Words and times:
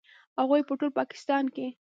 هغوی 0.39 0.61
په 0.67 0.73
ټول 0.79 0.91
پاکستان 0.99 1.43
کې 1.55 1.67